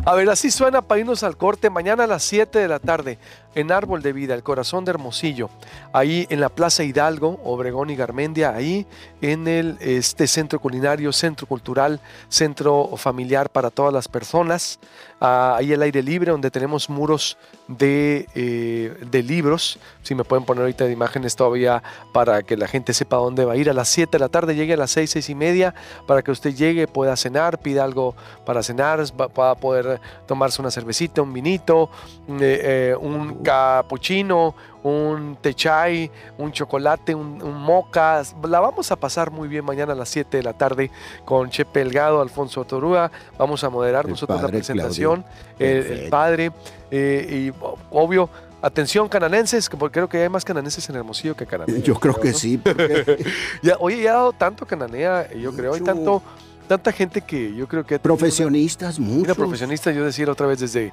A 0.05 0.15
ver, 0.15 0.31
así 0.31 0.51
suena 0.51 0.83
para 0.83 1.01
irnos 1.01 1.23
al 1.23 1.37
corte. 1.37 1.71
Mañana 1.71 2.05
a 2.05 2.07
las 2.07 2.23
7 2.23 2.59
de 2.59 2.69
la 2.69 2.79
tarde 2.79 3.19
en 3.55 3.71
Árbol 3.71 4.03
de 4.03 4.13
Vida, 4.13 4.35
el 4.35 4.43
corazón 4.43 4.85
de 4.85 4.91
Hermosillo, 4.91 5.51
ahí 5.93 6.27
en 6.31 6.41
la 6.41 6.49
Plaza 6.49 6.85
Hidalgo, 6.85 7.41
Obregón 7.45 7.91
y 7.91 7.97
Garmendia, 7.97 8.55
ahí 8.55 8.87
en 9.21 9.47
el 9.47 9.77
este 9.81 10.27
centro 10.27 10.59
culinario, 10.61 11.13
centro 11.13 11.47
cultural, 11.47 12.01
centro 12.29 12.97
familiar 12.97 13.51
para 13.51 13.71
todas 13.71 13.93
las 13.93 14.09
personas, 14.09 14.79
ahí 15.23 15.73
el 15.73 15.83
aire 15.83 16.03
libre 16.03 16.33
donde 16.33 16.51
tenemos 16.51 16.91
muros 16.91 17.39
de, 17.69 18.27
eh, 18.35 18.95
de, 19.09 19.23
libros, 19.23 19.79
si 20.03 20.17
me 20.17 20.25
pueden 20.25 20.45
poner 20.45 20.63
ahorita 20.63 20.85
de 20.85 20.93
imágenes 20.93 21.37
todavía 21.37 21.83
para 22.13 22.43
que 22.43 22.57
la 22.57 22.67
gente 22.67 22.93
sepa 22.93 23.17
dónde 23.17 23.45
va 23.45 23.53
a 23.53 23.57
ir 23.57 23.71
a 23.71 23.73
las 23.73 23.89
7 23.89 24.11
de 24.11 24.19
la 24.19 24.29
tarde, 24.29 24.57
llegue 24.57 24.75
a 24.75 24.77
las 24.77 24.91
6, 24.91 25.11
6 25.11 25.31
y 25.31 25.35
media, 25.37 25.75
para 26.09 26.23
que 26.23 26.33
usted 26.33 26.55
llegue, 26.55 26.89
pueda 26.89 27.17
cenar, 27.17 27.61
pida 27.61 27.85
algo 27.85 28.17
para 28.45 28.65
cenar, 28.65 29.01
va, 29.19 29.51
a 29.51 29.55
poder 29.55 30.01
tomarse 30.27 30.61
una 30.61 30.73
cervecita, 30.73 31.23
un 31.23 31.33
vinito, 31.33 31.89
eh, 32.29 32.91
eh, 32.93 32.97
un 33.01 33.43
capuchino, 33.45 34.55
un 34.83 35.37
techay, 35.41 36.11
un 36.39 36.53
chocolate, 36.53 37.15
un, 37.15 37.39
moca. 37.39 38.23
La 38.43 38.61
vamos 38.61 38.91
a 38.91 38.97
pasar 38.97 39.31
muy 39.31 39.49
bien 39.49 39.65
mañana 39.65 39.93
a 39.93 39.97
las 39.97 40.09
7 40.09 40.37
de 40.37 40.43
la 40.43 40.53
tarde 40.53 40.91
con 41.25 41.51
Chepe 41.51 41.83
Elgado, 41.83 42.21
Alfonso 42.21 42.65
Torúa. 42.65 43.11
Vamos 43.39 43.63
a 43.65 43.71
moderar 43.71 44.09
nosotros 44.09 44.43
la 44.43 44.49
presentación. 44.49 45.12
El, 45.59 46.09
padre, 46.09 46.53
eh, 46.91 47.53
y 47.53 47.65
obvio, 47.91 48.29
Atención 48.65 49.09
cananenses, 49.09 49.69
porque 49.69 49.95
creo 49.95 50.09
que 50.09 50.23
hay 50.23 50.29
más 50.29 50.45
cananenses 50.45 50.89
en 50.89 50.95
Hermosillo 50.95 51.35
que 51.35 51.45
cananea. 51.47 51.81
Yo 51.81 51.97
creo, 51.97 52.15
que 52.15 52.33
sí. 52.33 52.63
ya, 53.63 53.77
oye, 53.81 54.01
ya 54.01 54.13
ha 54.13 54.15
dado 54.15 54.33
tanto 54.33 54.65
cananea, 54.65 55.29
yo 55.33 55.53
creo, 55.53 55.75
hay 55.75 55.81
tanto, 55.81 56.23
tanta 56.69 56.93
gente 56.93 57.23
que 57.23 57.53
yo 57.57 57.67
creo 57.67 57.85
que... 57.85 57.99
Profesionistas, 57.99 59.01
muchos. 59.01 59.37
profesionistas, 59.37 59.97
yo 59.97 60.05
decir 60.05 60.31
otra 60.31 60.47
vez 60.47 60.61
desde... 60.61 60.93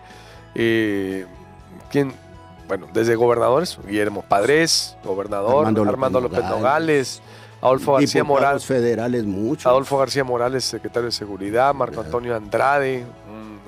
Eh, 0.56 1.28
¿Quién? 1.92 2.12
bueno, 2.70 2.88
desde 2.94 3.16
gobernadores, 3.16 3.80
Guillermo 3.86 4.22
Padres, 4.22 4.96
gobernador, 5.04 5.66
Armando, 5.66 6.22
López, 6.22 6.44
Nogales, 6.46 7.20
Adolfo 7.62 7.94
García 7.94 8.24
Morales. 8.24 8.64
federales 8.64 9.26
muchos. 9.26 9.66
Adolfo 9.66 9.98
García 9.98 10.24
Morales, 10.24 10.66
secretario 10.66 11.08
de 11.08 11.12
Seguridad, 11.12 11.74
Marco 11.74 12.02
Antonio 12.02 12.36
Andrade, 12.36 13.06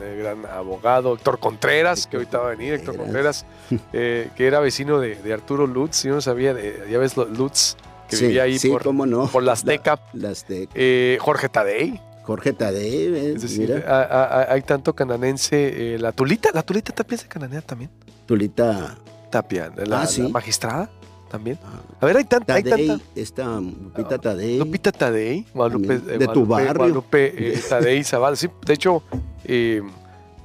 eh, 0.01 0.17
gran 0.17 0.45
abogado, 0.45 1.13
Héctor 1.13 1.39
Contreras, 1.39 2.07
que 2.07 2.17
ahorita 2.17 2.39
va 2.39 2.47
a 2.47 2.49
venir, 2.51 2.73
Héctor 2.73 2.97
Contreras, 2.97 3.45
eh, 3.93 4.29
que 4.35 4.47
era 4.47 4.59
vecino 4.59 4.99
de, 4.99 5.33
Arturo 5.33 5.67
Lutz, 5.67 6.03
yo 6.03 6.13
no 6.13 6.21
sabía, 6.21 6.55
ya 6.89 6.97
ves 6.97 7.15
Lutz, 7.17 7.75
que 8.09 8.17
vivía 8.17 8.43
ahí 8.43 8.59
por, 8.59 8.83
por 9.31 9.43
la 9.43 9.53
Azteca. 9.53 9.99
Eh, 10.73 11.17
Jorge 11.21 11.49
Tadei. 11.49 12.01
Jorge 12.23 12.53
Tadei, 12.53 13.33
es 13.33 13.41
decir, 13.41 13.83
hay 13.87 14.61
tanto 14.61 14.93
cananense, 14.93 15.97
la 15.99 16.11
Tulita, 16.11 16.49
la 16.53 16.63
Tulita 16.63 16.93
también 16.93 17.19
es 17.19 17.25
cananea 17.25 17.61
también. 17.61 17.89
Tulita 18.25 18.97
Tapia, 19.31 19.71
la, 19.75 20.03
ah, 20.03 20.29
magistrada 20.29 20.89
también. 21.31 21.57
Ah. 21.63 21.79
A 22.01 22.05
ver, 22.05 22.17
hay 22.17 22.25
tanta. 22.25 22.53
Tadei, 22.53 22.71
hay 22.71 22.87
tanta... 22.87 23.03
Esta 23.15 23.59
Lupita 23.59 24.17
Tadei. 24.17 24.57
Lupita 24.57 24.91
Tadei, 24.91 25.45
Guadalupe, 25.53 25.97
de 25.99 26.27
tu 26.27 26.45
barrio. 26.45 26.73
Guadalupe 26.73 27.33
eh, 27.53 27.61
Tadei 27.69 28.03
Zavala. 28.03 28.35
Sí, 28.35 28.49
de 28.65 28.73
hecho, 28.73 29.01
eh, 29.53 29.81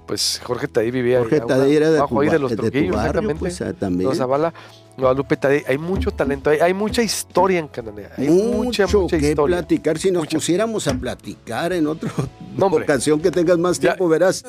pues 0.05 0.41
Jorge 0.43 0.67
Tadei 0.67 0.91
vivía 0.91 1.21
Jorge 1.21 1.41
Tadei 1.41 1.77
era 1.77 1.91
de, 1.91 2.03
tu, 2.09 2.21
ahí 2.21 2.29
de 2.29 2.39
los 2.41 2.51
de 2.51 2.57
tu 2.57 2.93
barrio, 2.93 3.37
pues, 3.37 3.61
ah, 3.63 3.73
también. 3.73 4.09
Los 4.09 4.19
Zavala, 4.19 4.53
Guadalupe 4.97 5.37
Tadei, 5.37 5.63
hay 5.69 5.79
mucho 5.79 6.11
talento, 6.11 6.51
hay, 6.51 6.59
hay 6.59 6.75
mucha 6.75 7.03
historia 7.03 7.61
en 7.61 7.69
Cananea. 7.69 8.11
Hay 8.17 8.29
mucho 8.29 8.83
mucha, 8.83 8.87
mucha 8.87 9.19
que 9.19 9.37
platicar. 9.37 9.99
Si 9.99 10.11
nos 10.11 10.27
pusiéramos 10.27 10.89
a 10.89 10.95
platicar 10.95 11.73
en 11.73 11.87
otra 11.87 12.11
ocasión 12.59 13.21
que 13.21 13.31
tengas 13.31 13.59
más 13.59 13.79
tiempo, 13.79 14.09
verás. 14.09 14.45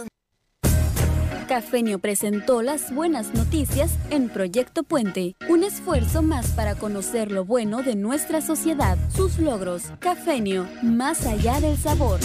Cafenio 1.47 1.99
presentó 1.99 2.61
las 2.61 2.93
buenas 2.93 3.33
noticias 3.33 3.91
en 4.09 4.29
Proyecto 4.29 4.83
Puente, 4.83 5.35
un 5.47 5.63
esfuerzo 5.63 6.21
más 6.21 6.47
para 6.51 6.75
conocer 6.75 7.31
lo 7.31 7.45
bueno 7.45 7.83
de 7.83 7.95
nuestra 7.95 8.41
sociedad, 8.41 8.97
sus 9.15 9.39
logros. 9.39 9.83
Cafenio, 9.99 10.67
más 10.81 11.25
allá 11.25 11.61
del 11.61 11.77
sabor. 11.77 12.19